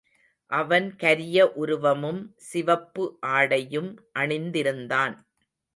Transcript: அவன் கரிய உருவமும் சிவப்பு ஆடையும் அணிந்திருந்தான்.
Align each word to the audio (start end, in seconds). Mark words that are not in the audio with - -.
அவன் 0.51 0.95
கரிய 0.95 1.51
உருவமும் 1.55 2.21
சிவப்பு 2.47 3.05
ஆடையும் 3.33 3.91
அணிந்திருந்தான். 4.19 5.15